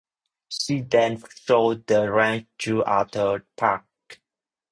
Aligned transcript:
She 0.49 0.81
then 0.81 1.19
sold 1.45 1.85
the 1.85 2.11
ranch 2.11 2.47
to 2.57 2.83
Arthur 2.83 3.45
Pack. 3.55 3.85